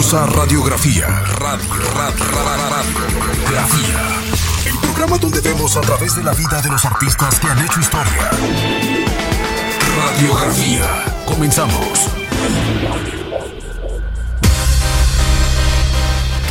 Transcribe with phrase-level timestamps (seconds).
[0.00, 1.06] Bienvenidos a Radiografía.
[1.40, 2.24] Radio, radio,
[2.70, 4.00] radiografía.
[4.64, 7.80] El programa donde vemos a través de la vida de los artistas que han hecho
[7.80, 8.30] historia.
[9.98, 11.04] Radiografía.
[11.26, 12.08] Comenzamos.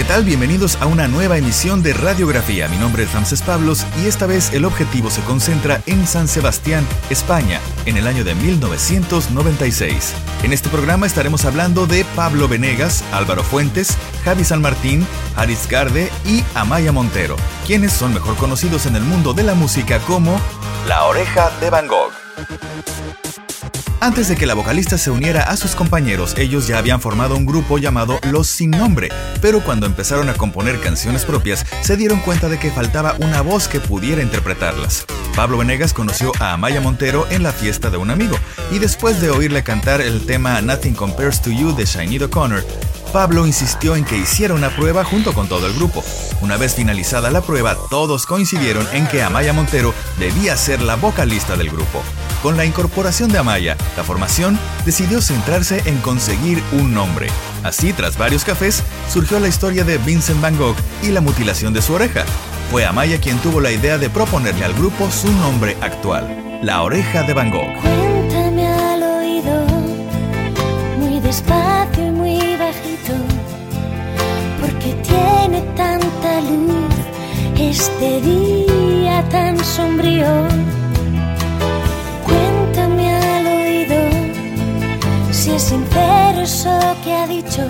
[0.10, 0.24] Tal?
[0.24, 2.68] Bienvenidos a una nueva emisión de Radiografía.
[2.68, 6.84] Mi nombre es Ramses Pablos y esta vez el objetivo se concentra en San Sebastián,
[7.12, 10.16] España, en el año de 1996.
[10.42, 16.10] En este programa estaremos hablando de Pablo Venegas, Álvaro Fuentes, Javi San Martín, Haris Garde
[16.26, 17.36] y Amaya Montero,
[17.68, 20.42] quienes son mejor conocidos en el mundo de la música como
[20.88, 22.12] La Oreja de Van Gogh.
[24.02, 27.46] Antes de que la vocalista se uniera a sus compañeros, ellos ya habían formado un
[27.46, 29.10] grupo llamado Los Sin Nombre,
[29.42, 33.68] pero cuando empezaron a componer canciones propias, se dieron cuenta de que faltaba una voz
[33.68, 35.06] que pudiera interpretarlas.
[35.36, 38.38] Pablo Venegas conoció a Amaya Montero en la fiesta de un amigo,
[38.72, 42.64] y después de oírle cantar el tema Nothing Compares to You de Shiny O'Connor,
[43.12, 46.04] Pablo insistió en que hiciera una prueba junto con todo el grupo.
[46.42, 51.56] Una vez finalizada la prueba, todos coincidieron en que Amaya Montero debía ser la vocalista
[51.56, 52.04] del grupo.
[52.44, 57.28] Con la incorporación de Amaya, la formación decidió centrarse en conseguir un nombre.
[57.64, 61.82] Así, tras varios cafés, surgió la historia de Vincent Van Gogh y la mutilación de
[61.82, 62.24] su oreja.
[62.72, 67.24] Fue Amaya quien tuvo la idea de proponerle al grupo su nombre actual, La Oreja
[67.24, 67.74] de Van Gogh.
[67.82, 69.66] Cuéntame al oído,
[71.00, 71.20] muy
[76.42, 76.96] luz
[77.58, 80.28] este día tan sombrío.
[82.26, 84.00] Cuéntame al oído,
[85.32, 87.64] si es sincero eso que ha dicho,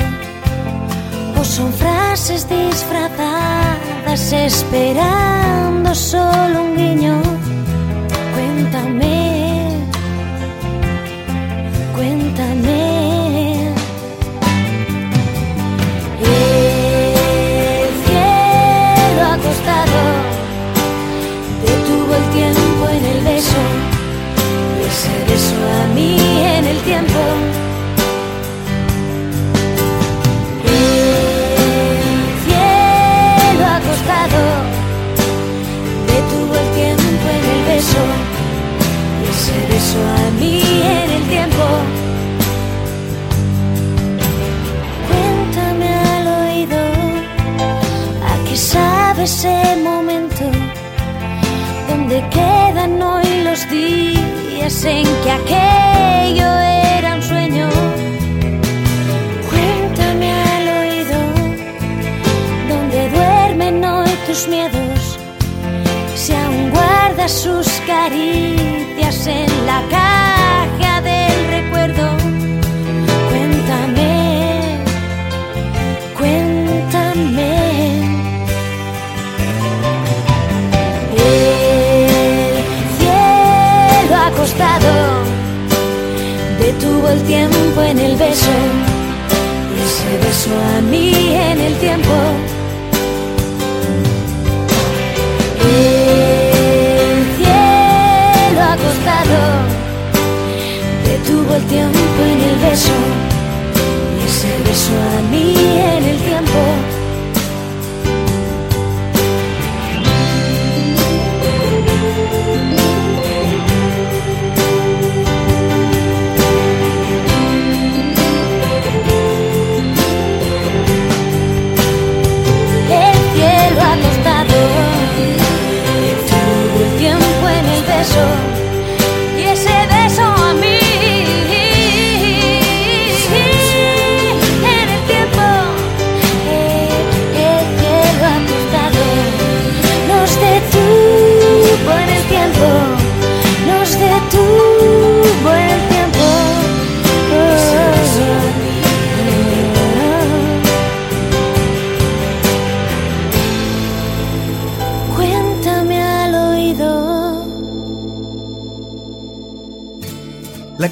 [1.39, 7.15] o son frases disfrazadas esperando solo un guiño.
[8.33, 9.18] Cuéntame,
[54.79, 56.57] días en que aquello
[56.97, 57.69] era un sueño.
[59.49, 61.19] Cuéntame al oído
[62.69, 65.19] donde duermen hoy tus miedos
[66.15, 70.18] si aún guardas sus caricias en la caja
[86.79, 88.51] detuvo el tiempo en el beso
[89.75, 92.48] y ese beso a mí en el tiempo.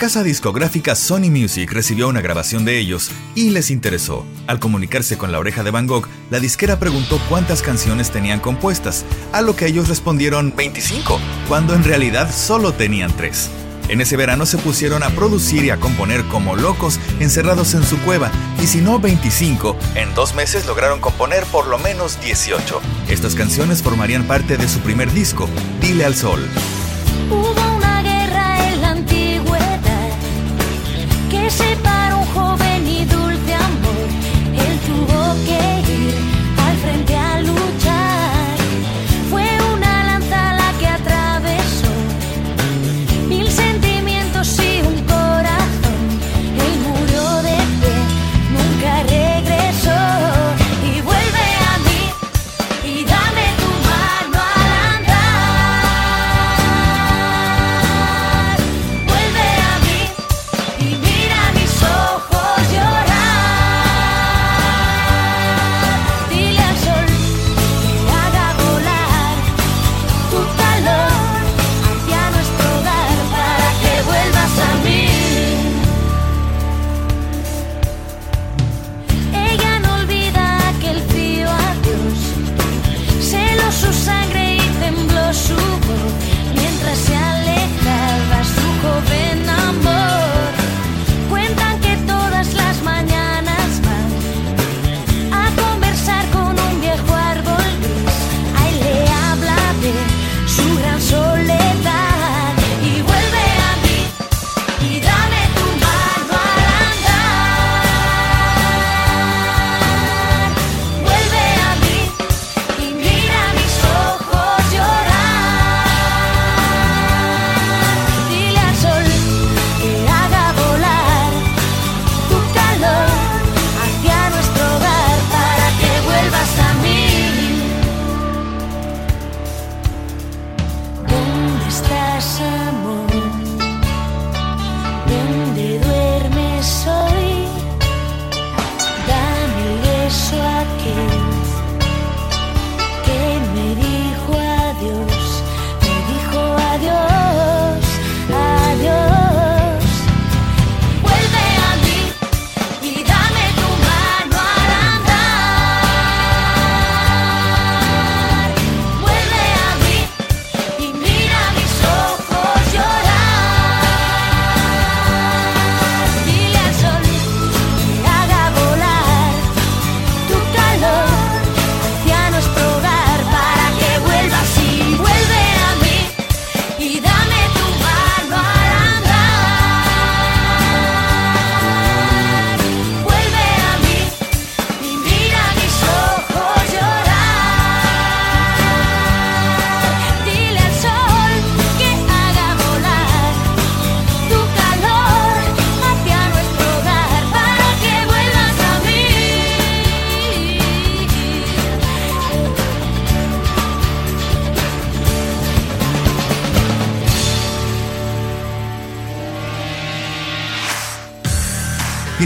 [0.08, 4.26] Casa discográfica Sony Music recibió una grabación de ellos y les interesó.
[4.48, 9.04] Al comunicarse con la oreja de Van Gogh, la disquera preguntó cuántas canciones tenían compuestas,
[9.34, 11.20] a lo que ellos respondieron 25,
[11.50, 13.50] cuando en realidad solo tenían 3.
[13.90, 17.98] En ese verano se pusieron a producir y a componer como locos encerrados en su
[17.98, 18.32] cueva,
[18.64, 22.80] y si no 25, en dos meses lograron componer por lo menos 18.
[23.10, 25.50] Estas canciones formarían parte de su primer disco,
[25.82, 26.48] Dile al Sol.
[31.48, 32.17] Antigüedad que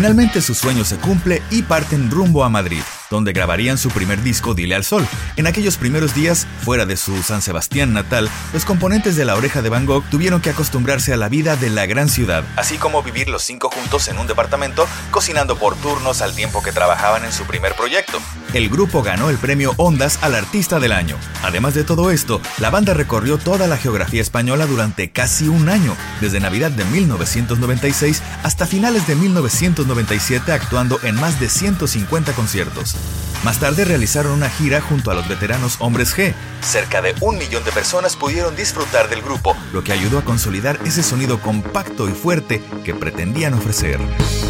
[0.02, 4.56] Finalmente su sueño se cumple y parten rumbo a Madrid, donde grabarían su primer disco
[4.56, 5.06] Dile al Sol.
[5.36, 9.62] En aquellos primeros días, fuera de su San Sebastián natal, los componentes de La Oreja
[9.62, 13.04] de Van Gogh tuvieron que acostumbrarse a la vida de la gran ciudad, así como
[13.04, 17.32] vivir los cinco juntos en un departamento, cocinando por turnos al tiempo que trabajaban en
[17.32, 18.20] su primer proyecto.
[18.54, 21.18] El grupo ganó el premio Ondas al Artista del Año.
[21.44, 25.96] Además de todo esto, la banda recorrió toda la geografía española durante casi un año,
[26.22, 32.96] desde Navidad de 1996 hasta finales de 1997 actuando en más de 150 conciertos.
[33.44, 36.34] Más tarde realizaron una gira junto a los veteranos Hombres G.
[36.62, 40.80] Cerca de un millón de personas pudieron disfrutar del grupo, lo que ayudó a consolidar
[40.86, 44.00] ese sonido compacto y fuerte que pretendían ofrecer.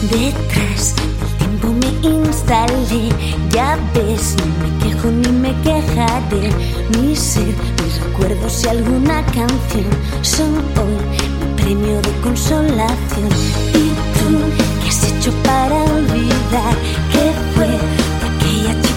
[0.10, 3.10] Detrás del tiempo me instalé,
[3.50, 6.51] ya ves, no me quejo ni me quejaré.
[7.00, 9.88] Mi ser, mis recuerdos y alguna canción
[10.22, 10.98] son hoy
[11.39, 13.29] mi premio de consolación.
[13.74, 14.38] ¿Y tú
[14.84, 16.75] qué has hecho para olvidar
[17.13, 18.00] que fue?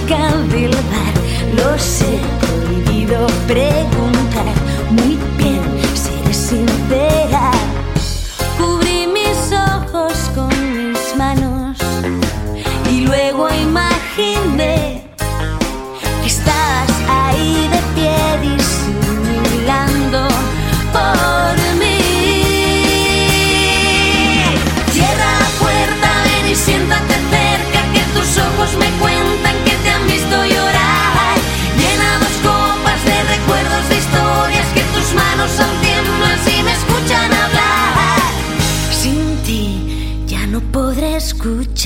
[0.07, 1.15] Del bar.
[1.57, 4.55] Lo sé, prohibido preguntar.
[4.91, 5.19] Muy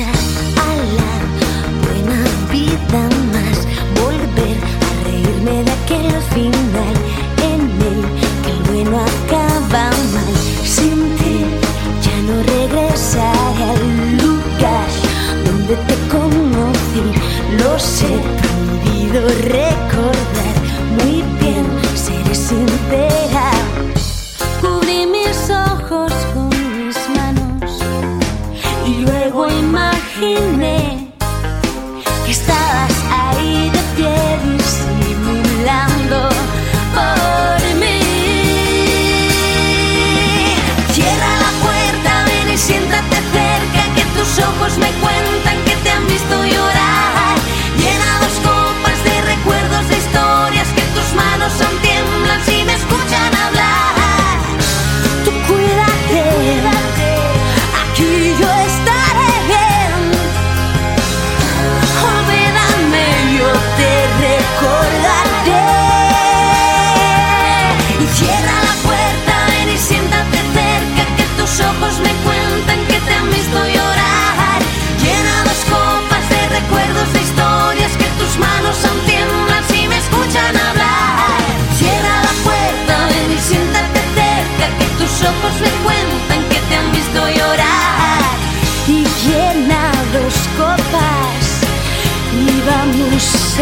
[0.05, 1.15] a la
[1.83, 3.03] buena vida
[3.33, 3.67] más.
[4.01, 6.95] Volver a reírme de aquel final
[7.43, 8.01] en el
[8.43, 10.35] que el bueno acaba mal.
[10.63, 11.47] Sin ti
[12.01, 14.89] ya no regresaré al lugar
[15.45, 17.05] donde te conocí.
[17.59, 19.29] Lo sé, prohibido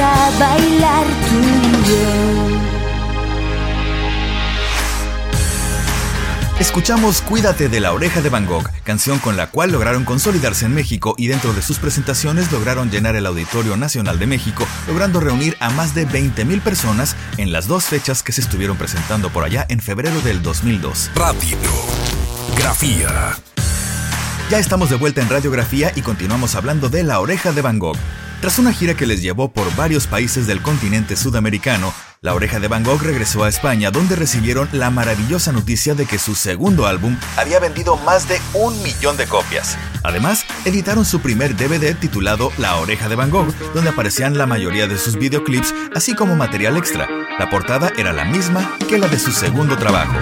[0.02, 2.36] a bailar tú y yo.
[6.58, 10.74] Escuchamos Cuídate de la oreja de Van Gogh, canción con la cual lograron consolidarse en
[10.74, 15.54] México y dentro de sus presentaciones lograron llenar el Auditorio Nacional de México, logrando reunir
[15.60, 19.66] a más de 20.000 personas en las dos fechas que se estuvieron presentando por allá
[19.68, 21.10] en febrero del 2002.
[21.14, 23.36] Radiografía.
[24.48, 27.98] Ya estamos de vuelta en Radiografía y continuamos hablando de la oreja de Van Gogh.
[28.40, 32.68] Tras una gira que les llevó por varios países del continente sudamericano, la oreja de
[32.68, 37.16] Van Gogh regresó a España donde recibieron la maravillosa noticia de que su segundo álbum
[37.36, 39.76] había vendido más de un millón de copias.
[40.02, 44.86] Además, editaron su primer DVD titulado La oreja de Van Gogh, donde aparecían la mayoría
[44.86, 47.08] de sus videoclips, así como material extra.
[47.38, 50.14] La portada era la misma que la de su segundo trabajo.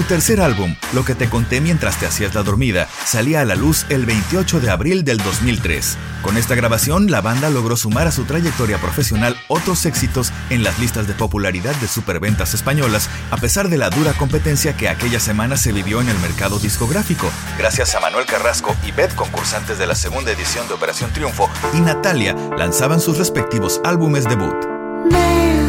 [0.00, 3.54] Su tercer álbum, Lo que te conté mientras te hacías la dormida, salía a la
[3.54, 5.98] luz el 28 de abril del 2003.
[6.22, 10.78] Con esta grabación, la banda logró sumar a su trayectoria profesional otros éxitos en las
[10.78, 15.58] listas de popularidad de superventas españolas, a pesar de la dura competencia que aquella semana
[15.58, 17.30] se vivió en el mercado discográfico.
[17.58, 21.80] Gracias a Manuel Carrasco y Beth, concursantes de la segunda edición de Operación Triunfo, y
[21.80, 25.59] Natalia lanzaban sus respectivos álbumes debut.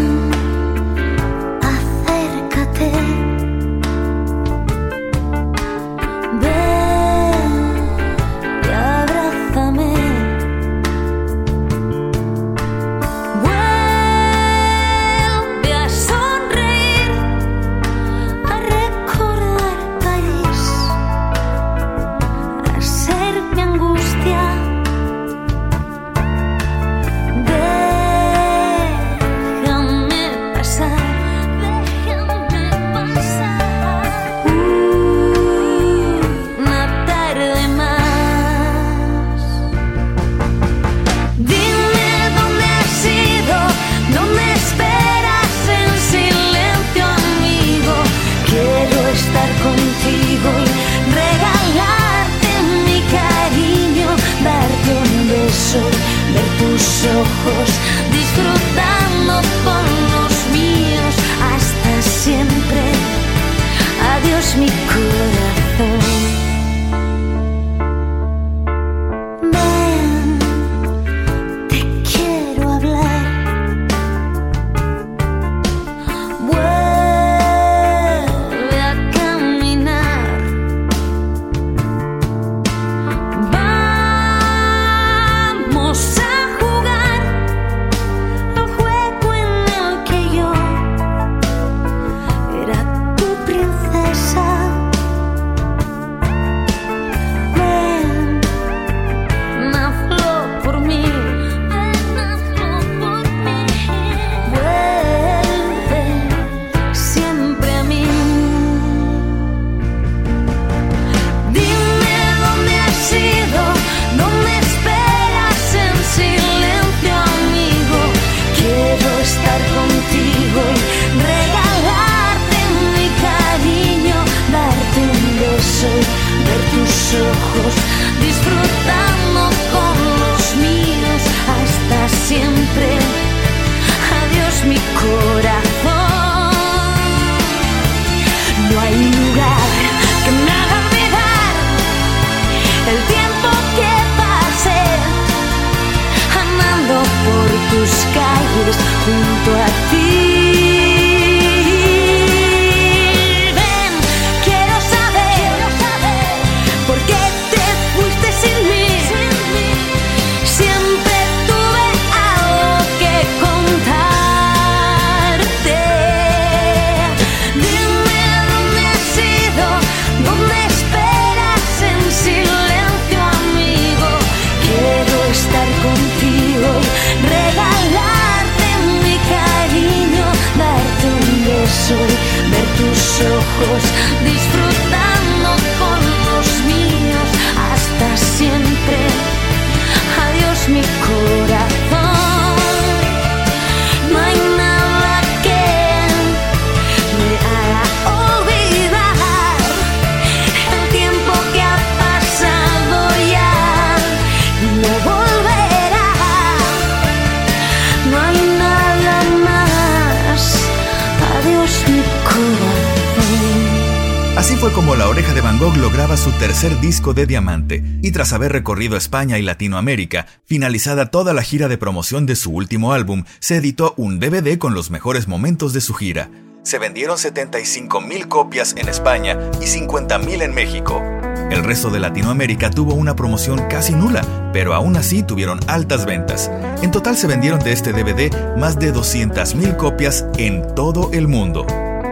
[214.61, 218.33] Fue como La Oreja de Van Gogh lograba su tercer disco de diamante, y tras
[218.33, 223.23] haber recorrido España y Latinoamérica, finalizada toda la gira de promoción de su último álbum,
[223.39, 226.29] se editó un DVD con los mejores momentos de su gira.
[226.63, 231.01] Se vendieron 75 mil copias en España y 50 mil en México.
[231.49, 234.23] El resto de Latinoamérica tuvo una promoción casi nula,
[234.53, 236.51] pero aún así tuvieron altas ventas.
[236.81, 241.27] En total se vendieron de este DVD más de 200 mil copias en todo el
[241.27, 241.65] mundo.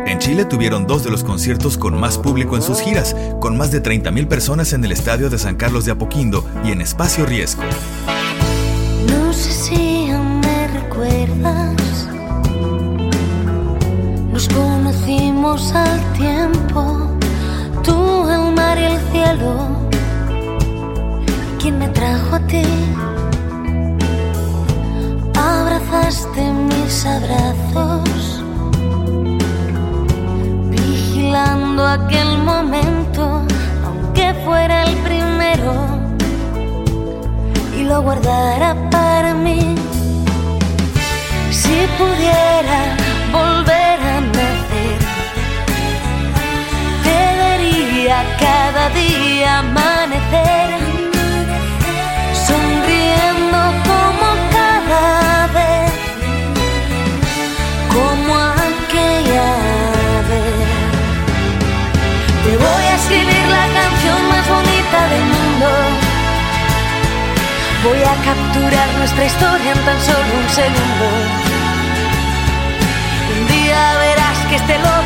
[0.10, 3.70] En Chile tuvieron dos de los conciertos con más público en sus giras, con más
[3.70, 7.62] de 30.000 personas en el estadio de San Carlos de Apoquindo y en Espacio Riesgo.
[9.08, 12.08] No sé si me recuerdas,
[14.34, 17.16] nos conocimos al tiempo,
[17.84, 19.90] tú, el mar y el cielo,
[21.62, 22.64] ¿quién me trajo a ti?
[25.36, 28.39] Abrazaste mis abrazos,
[31.36, 33.44] aquel momento,
[33.86, 35.74] aunque fuera el primero,
[37.78, 39.76] y lo guardara para mí.
[41.52, 42.96] Si pudiera
[43.32, 45.00] volver a nacer,
[47.04, 50.69] te vería cada día amanecer,
[68.24, 71.06] capturar nuestra historia en tan solo un segundo.
[73.40, 74.99] Un día verás que este loco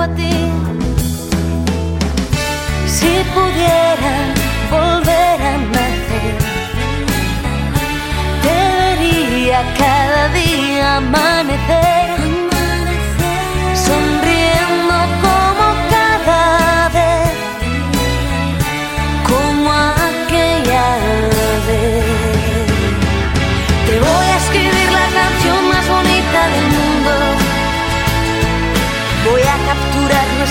[0.00, 0.34] a ti.
[2.86, 4.14] Si pudiera
[4.70, 6.34] volver a nacer,
[8.42, 11.93] te vería cada día amanecer,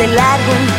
[0.00, 0.69] de largo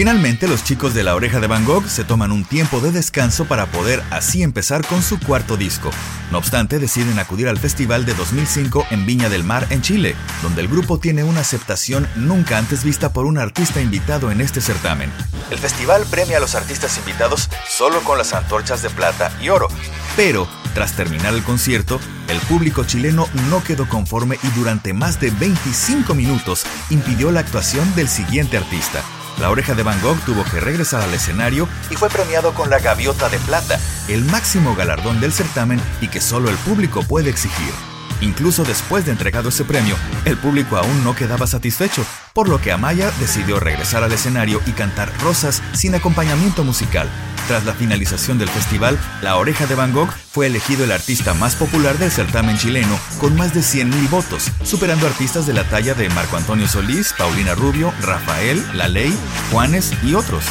[0.00, 3.44] Finalmente, los chicos de La Oreja de Van Gogh se toman un tiempo de descanso
[3.44, 5.90] para poder así empezar con su cuarto disco.
[6.30, 10.62] No obstante, deciden acudir al festival de 2005 en Viña del Mar, en Chile, donde
[10.62, 15.12] el grupo tiene una aceptación nunca antes vista por un artista invitado en este certamen.
[15.50, 19.68] El festival premia a los artistas invitados solo con las antorchas de plata y oro,
[20.16, 25.30] pero tras terminar el concierto, el público chileno no quedó conforme y durante más de
[25.30, 29.04] 25 minutos impidió la actuación del siguiente artista.
[29.38, 32.78] La oreja de Van Gogh tuvo que regresar al escenario y fue premiado con la
[32.78, 37.72] Gaviota de Plata, el máximo galardón del certamen y que solo el público puede exigir.
[38.20, 42.70] Incluso después de entregado ese premio, el público aún no quedaba satisfecho, por lo que
[42.70, 47.08] Amaya decidió regresar al escenario y cantar Rosas sin acompañamiento musical.
[47.46, 51.56] Tras la finalización del festival, La Oreja de Van Gogh fue elegido el artista más
[51.56, 56.08] popular del certamen chileno, con más de 100.000 votos, superando artistas de la talla de
[56.10, 59.16] Marco Antonio Solís, Paulina Rubio, Rafael, La Ley,
[59.50, 60.44] Juanes y otros.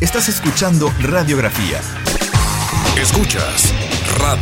[0.00, 1.80] Estás escuchando Radiografía.
[2.96, 3.72] Escuchas
[4.18, 4.40] Radio,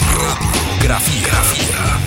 [0.80, 1.98] Radiografía.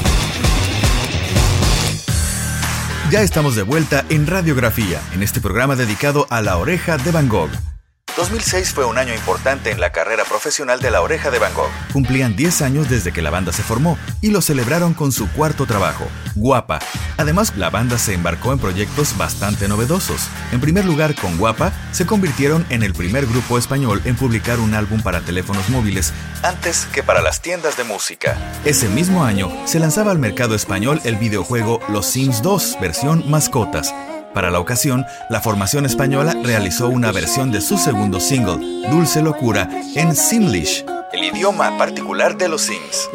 [3.11, 7.27] Ya estamos de vuelta en Radiografía, en este programa dedicado a la oreja de Van
[7.27, 7.70] Gogh.
[8.17, 11.71] 2006 fue un año importante en la carrera profesional de La Oreja de Van Gogh.
[11.93, 15.65] Cumplían 10 años desde que la banda se formó y lo celebraron con su cuarto
[15.65, 16.79] trabajo, Guapa.
[17.17, 20.27] Además, la banda se embarcó en proyectos bastante novedosos.
[20.51, 24.73] En primer lugar, con Guapa, se convirtieron en el primer grupo español en publicar un
[24.73, 26.11] álbum para teléfonos móviles
[26.43, 28.37] antes que para las tiendas de música.
[28.65, 33.93] Ese mismo año, se lanzaba al mercado español el videojuego Los Sims 2, versión mascotas,
[34.33, 39.69] para la ocasión, la formación española realizó una versión de su segundo single, Dulce Locura,
[39.95, 43.09] en Simlish, el idioma particular de los Sims.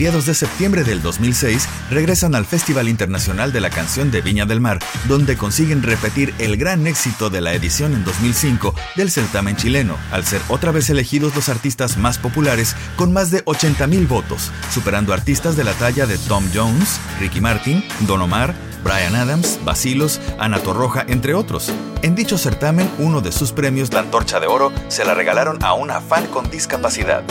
[0.00, 4.58] mediados de septiembre del 2006 regresan al Festival Internacional de la Canción de Viña del
[4.58, 9.98] Mar, donde consiguen repetir el gran éxito de la edición en 2005 del certamen chileno,
[10.10, 15.12] al ser otra vez elegidos los artistas más populares con más de 80.000 votos, superando
[15.12, 20.60] artistas de la talla de Tom Jones, Ricky Martin, Don Omar, Brian Adams, Basilos, Ana
[20.60, 21.70] Torroja, entre otros.
[22.00, 25.74] En dicho certamen, uno de sus premios, la Antorcha de Oro, se la regalaron a
[25.74, 27.22] una fan con discapacidad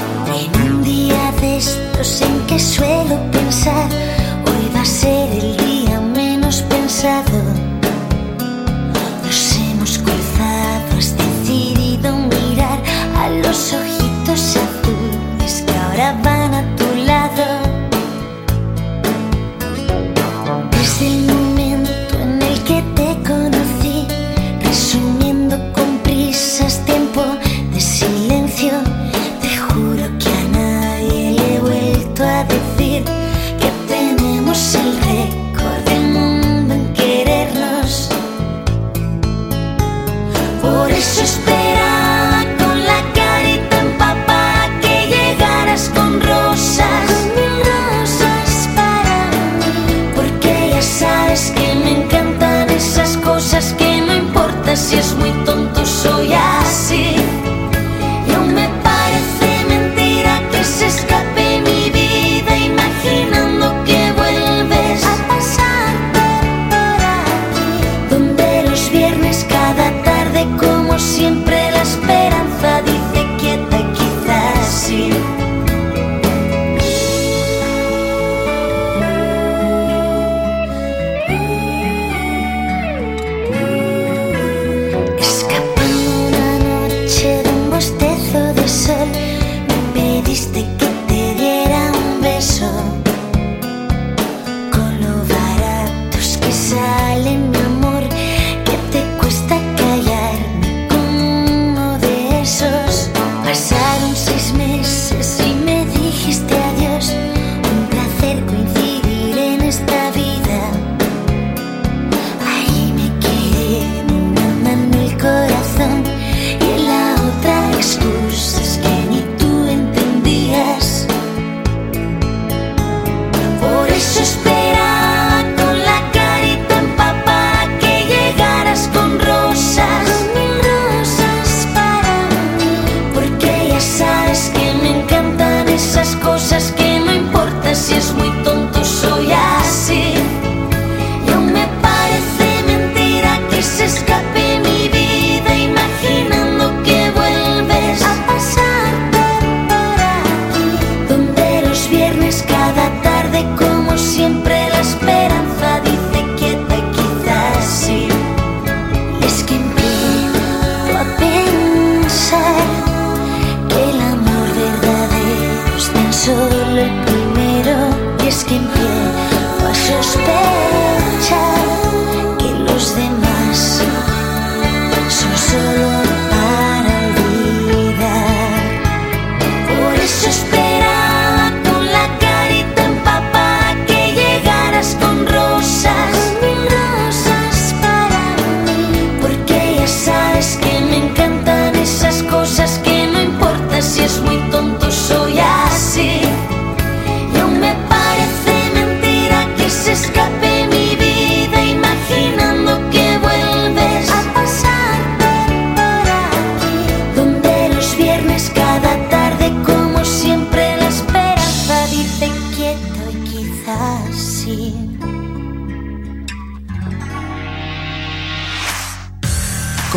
[1.32, 3.89] de estos en que suelo pensar,
[4.46, 7.59] hoy va a ser el día menos pensado.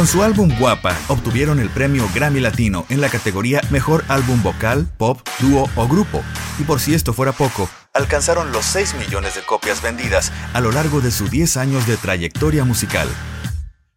[0.03, 4.88] Con su álbum Guapa, obtuvieron el premio Grammy Latino en la categoría Mejor Álbum Vocal,
[4.98, 6.24] Pop, Dúo o Grupo.
[6.59, 10.72] Y por si esto fuera poco, alcanzaron los 6 millones de copias vendidas a lo
[10.72, 13.07] largo de sus 10 años de trayectoria musical.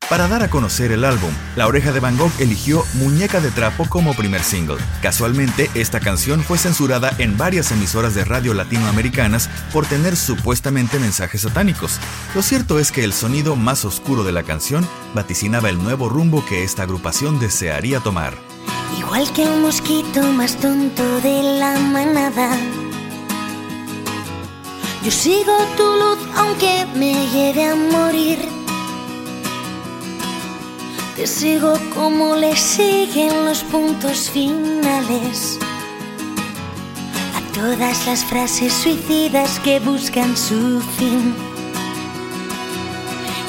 [0.10, 3.90] Para dar a conocer el álbum, La Oreja de Van Gogh eligió Muñeca de Trapo
[3.90, 4.78] como primer single.
[5.02, 11.42] Casualmente, esta canción fue censurada en varias emisoras de radio latinoamericanas por tener supuestamente mensajes
[11.42, 12.00] satánicos.
[12.36, 16.46] Lo cierto es que el sonido más oscuro de la canción vaticinaba el nuevo rumbo
[16.46, 18.36] que esta agrupación desearía tomar.
[19.00, 22.56] Igual que un mosquito más tonto de la manada,
[25.04, 28.65] yo sigo tu luz aunque me lleve a morir.
[31.16, 35.58] Te sigo como le siguen los puntos finales
[37.38, 41.34] a todas las frases suicidas que buscan su fin.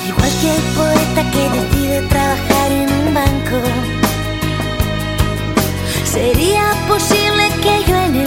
[0.07, 3.61] Igual que el poeta que decide trabajar en un banco,
[6.05, 8.26] sería posible que yo en el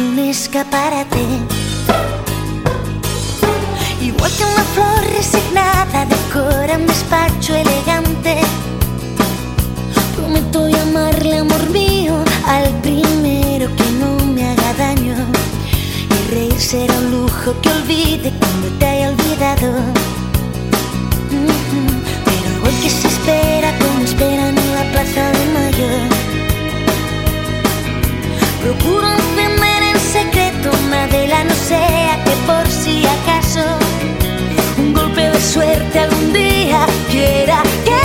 [0.00, 1.24] un escaparate.
[4.00, 8.36] Igual que una flor resignada decora un despacho elegante.
[10.14, 15.16] Prometo llamarle amor mío al primero que no me haga daño.
[16.10, 19.72] Y reír será un lujo que olvide cuando te haya olvidado.
[22.24, 25.88] Pero igual que se espera como esperan en la plaza de mayo.
[28.62, 29.27] Procuro
[31.10, 33.64] no sea que por si acaso
[34.78, 38.00] un golpe de suerte algún día quiera que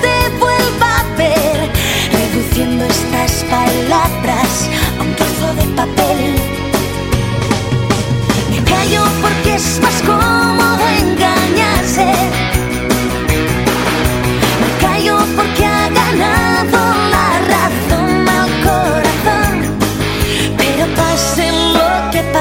[0.00, 1.70] te vuelva a ver,
[2.12, 4.68] reduciendo estas palabras
[4.98, 6.34] a un trozo de papel.
[8.50, 10.37] Me callo porque es más cómodo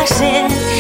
[0.10, 0.77] lo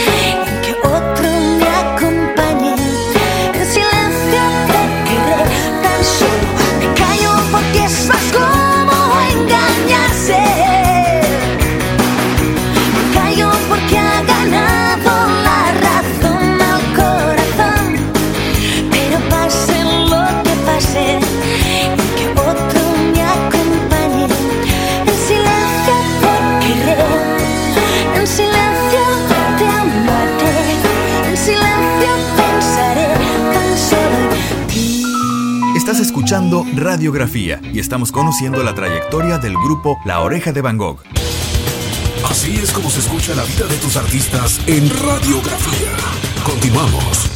[36.27, 41.01] escuchando Radiografía y estamos conociendo la trayectoria del grupo La Oreja de Van Gogh.
[42.29, 45.89] Así es como se escucha la vida de tus artistas en radiografía.
[46.43, 47.29] Continuamos.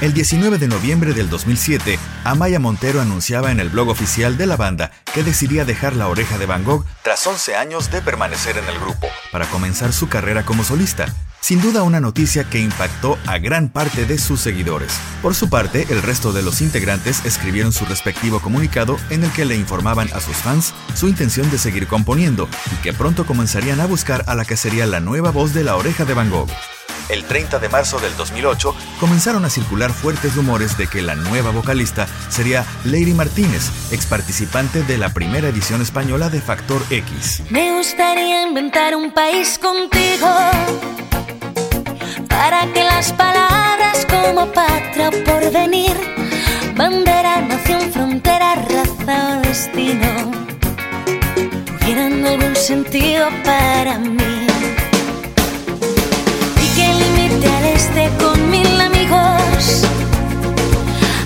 [0.00, 4.56] El 19 de noviembre del 2007, Amaya Montero anunciaba en el blog oficial de la
[4.56, 8.68] banda que decidía dejar la oreja de Van Gogh tras 11 años de permanecer en
[8.68, 11.12] el grupo para comenzar su carrera como solista.
[11.40, 14.92] Sin duda una noticia que impactó a gran parte de sus seguidores.
[15.22, 19.46] Por su parte, el resto de los integrantes escribieron su respectivo comunicado en el que
[19.46, 23.86] le informaban a sus fans su intención de seguir componiendo y que pronto comenzarían a
[23.86, 26.50] buscar a la que sería la nueva voz de la oreja de Van Gogh.
[27.08, 31.50] El 30 de marzo del 2008 comenzaron a circular fuertes rumores de que la nueva
[31.50, 37.42] vocalista sería Lady Martínez, ex participante de la primera edición española de Factor X.
[37.50, 40.28] Me gustaría inventar un país contigo
[42.40, 45.94] para que las palabras como patria o porvenir,
[46.74, 50.10] bandera, nación, frontera, raza o destino
[51.66, 54.46] tuvieran algún sentido para mí.
[56.64, 59.84] Y que limite al este con mil amigos,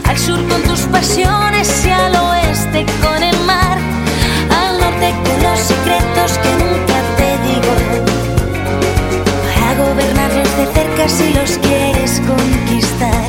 [0.08, 3.13] al sur con tus pasiones y al oeste con
[10.72, 13.28] cerca si los quieres conquistar.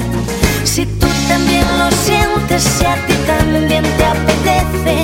[0.63, 4.95] Si tú también lo sientes, si a ti también te apetece,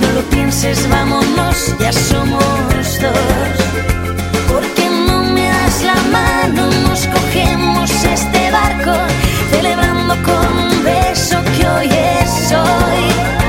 [0.00, 2.44] no lo pienses, vámonos, ya somos
[3.00, 3.56] dos.
[4.48, 8.92] Porque no me das la mano, nos cogemos este barco,
[9.50, 13.39] celebrando con un beso que hoy es hoy.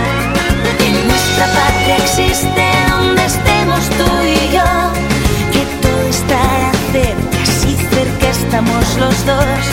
[9.20, 9.66] Los.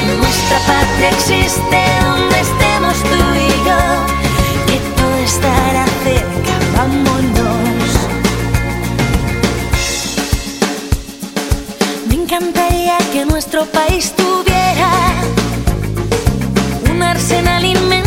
[0.00, 3.80] En nuestra patria existe donde estemos tú y yo,
[4.66, 7.90] que todo estará cerca, vámonos.
[12.08, 14.90] Me encantaría que nuestro país tuviera
[16.90, 18.03] un arsenal inmenso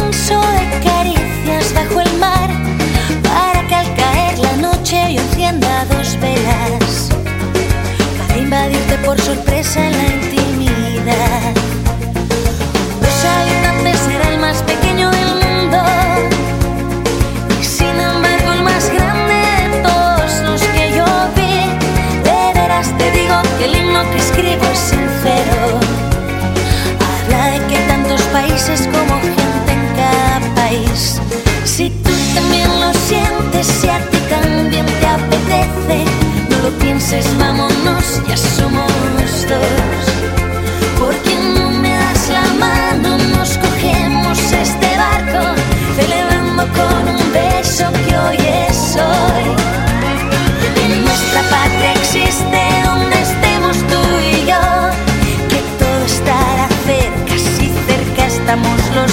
[28.68, 31.22] países como gente en cada país.
[31.64, 36.06] Si tú también lo sientes, si a ti también te apetece,
[36.50, 38.92] no lo pienses, vámonos, ya somos
[39.48, 40.17] dos.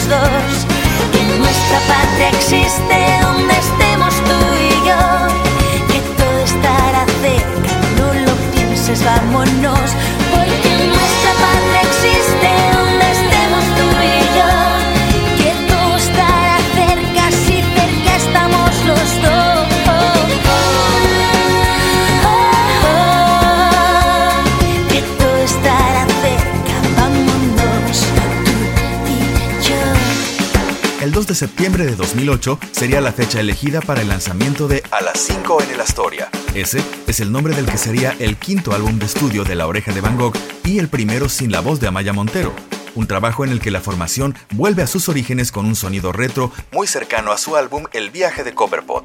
[0.08, 0.66] dos.
[1.12, 5.02] Que nuestra patria existe donde estemos tú y yo.
[5.90, 9.73] Que todo estará cerca, no lo pienses, vámonos.
[31.34, 35.70] Septiembre de 2008 sería la fecha elegida para el lanzamiento de A las 5 en
[35.70, 36.28] el Astoria.
[36.54, 39.92] Ese es el nombre del que sería el quinto álbum de estudio de La Oreja
[39.92, 42.54] de Van Gogh y el primero sin la voz de Amaya Montero
[42.94, 46.52] un trabajo en el que la formación vuelve a sus orígenes con un sonido retro
[46.72, 49.04] muy cercano a su álbum El viaje de Copperpot.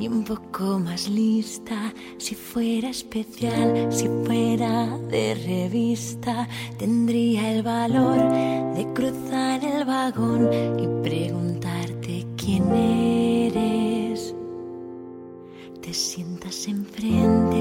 [0.00, 6.48] Y un poco más lista, si fuera especial, si fuera de revista,
[6.78, 8.16] tendría el valor
[8.74, 10.48] de cruzar el vagón
[10.78, 14.34] y preguntarte quién eres.
[15.82, 17.58] Te sientas enfrente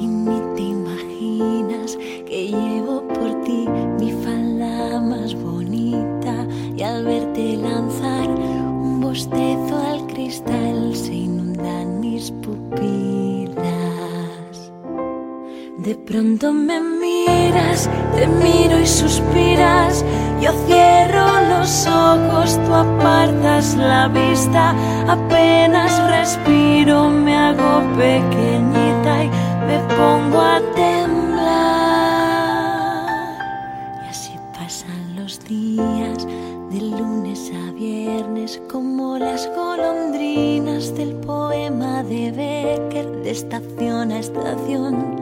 [0.00, 3.66] y ni te imaginas que llevo por ti
[3.98, 11.49] mi falda más bonita y al verte lanzar un bostezo al cristal se inundan
[15.84, 20.04] De pronto me miras, te miro y suspiras.
[20.40, 24.74] Yo cierro los ojos, tú apartas la vista.
[25.08, 29.28] Apenas respiro, me hago pequeñita y
[29.66, 31.19] me pongo a temblar.
[38.20, 45.20] Viernes, como las golondrinas del poema de Becker, de estación a estación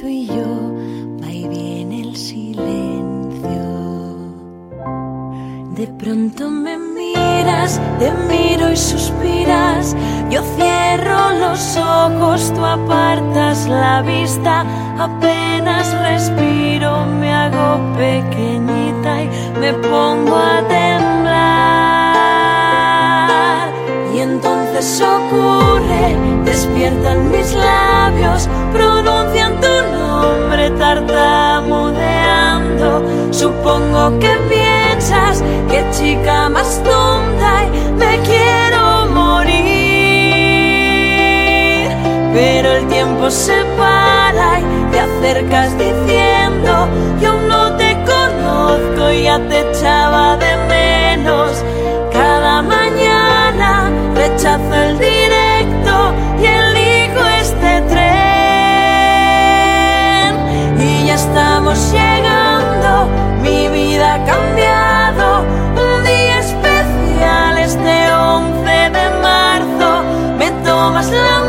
[0.00, 0.74] tú y yo
[1.20, 3.64] va y viene el silencio.
[5.74, 9.96] De pronto me miras, te miro y suspiras.
[10.30, 14.64] Yo cierro los ojos, tú apartas la vista.
[14.98, 19.28] Apenas respiro, me hago pequeñita y
[19.60, 21.07] me pongo a temblar.
[24.14, 33.02] Y entonces ocurre, despiertan mis labios, pronuncian tu nombre tartamudeando.
[33.30, 39.68] Supongo que piensas que chica más tonta y me quiero morir.
[42.32, 46.88] Pero el tiempo se para y te acercas diciendo,
[47.20, 50.37] yo no te conozco, ya te echaba
[54.38, 58.08] rechazo el directo y elijo este tren.
[61.10, 63.08] estamos llegando,
[63.42, 65.44] mi vida ha cambiado.
[65.72, 70.04] Un día especial este 11 de marzo,
[70.38, 71.47] me tomas la mano,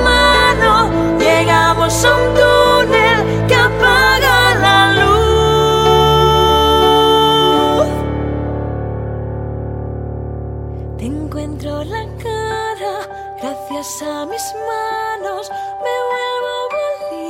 [13.99, 15.51] gracias a mis manos,
[15.83, 16.53] me vuelvo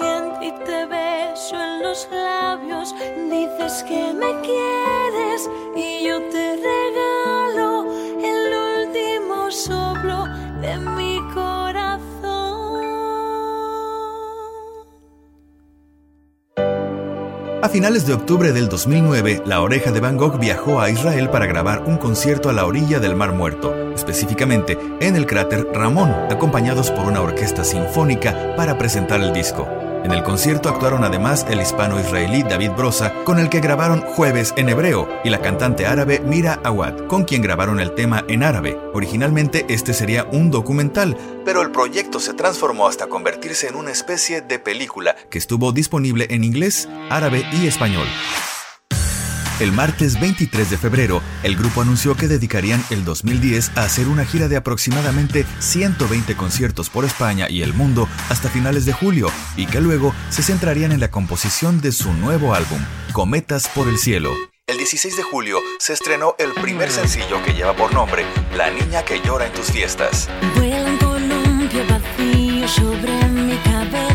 [0.01, 2.93] valiente y te beso en los labios.
[3.30, 7.86] Dices que me quieres y yo te regalo
[8.22, 10.26] el último soplo
[10.61, 11.70] de mi corazón.
[17.61, 21.45] A finales de octubre del 2009, La Oreja de Van Gogh viajó a Israel para
[21.45, 26.89] grabar un concierto a la orilla del Mar Muerto, específicamente en el cráter Ramón, acompañados
[26.91, 29.68] por una orquesta sinfónica para presentar el disco.
[30.04, 34.70] En el concierto actuaron además el hispano-israelí David Brosa, con el que grabaron Jueves en
[34.70, 38.80] hebreo, y la cantante árabe Mira Awad, con quien grabaron el tema en árabe.
[38.93, 44.41] Originalmente este sería un documental, pero el proyecto se transformó hasta convertirse en una especie
[44.41, 48.08] de película que estuvo disponible en inglés, árabe y español.
[49.60, 54.24] El martes 23 de febrero, el grupo anunció que dedicarían el 2010 a hacer una
[54.24, 59.66] gira de aproximadamente 120 conciertos por España y el mundo hasta finales de julio y
[59.66, 62.80] que luego se centrarían en la composición de su nuevo álbum,
[63.12, 64.32] Cometas por el Cielo.
[64.66, 68.24] El 16 de julio se estrenó el primer sencillo que lleva por nombre
[68.55, 70.30] La niña que llora en tus fiestas.
[70.55, 74.09] Vuela un columpio vacío sobre mi cabeza.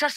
[0.00, 0.10] Una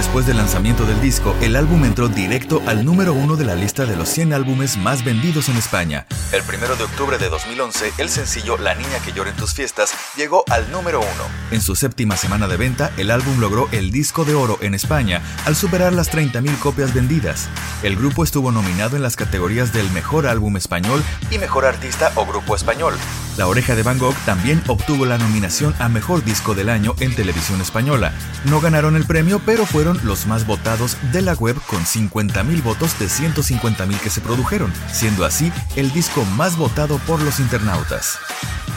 [0.00, 3.84] después del lanzamiento del disco, el álbum entró directo al número uno de la lista
[3.84, 6.06] de los 100 álbumes más vendidos en España.
[6.32, 9.92] El primero de octubre de 2011, el sencillo La niña que llora en tus fiestas
[10.16, 11.24] llegó al número uno.
[11.50, 15.20] En su séptima semana de venta, el álbum logró el disco de oro en España
[15.44, 17.50] al superar las 30.000 copias vendidas.
[17.82, 22.24] El grupo estuvo nominado en las categorías del Mejor Álbum Español y Mejor Artista o
[22.24, 22.94] Grupo Español.
[23.40, 27.14] La Oreja de Van Gogh también obtuvo la nominación a Mejor Disco del Año en
[27.14, 28.12] televisión española.
[28.44, 32.98] No ganaron el premio, pero fueron los más votados de la web con 50.000 votos
[32.98, 38.18] de 150.000 que se produjeron, siendo así el disco más votado por los internautas.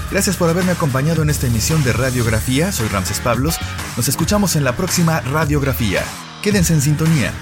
[0.09, 2.71] Gracias por haberme acompañado en esta emisión de Radiografía.
[2.71, 3.57] Soy Ramses Pablos.
[3.97, 6.05] Nos escuchamos en la próxima Radiografía.
[6.41, 7.33] Quédense en sintonía.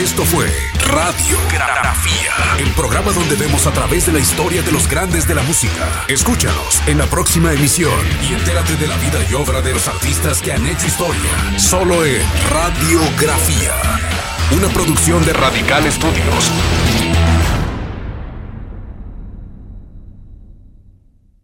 [0.00, 0.46] Esto fue
[0.88, 5.42] Radiografía, el programa donde vemos a través de la historia de los grandes de la
[5.42, 6.06] música.
[6.08, 10.40] Escúchanos en la próxima emisión y entérate de la vida y obra de los artistas
[10.40, 11.58] que han hecho historia.
[11.58, 13.74] Solo en Radiografía,
[14.56, 16.50] una producción de Radical Studios.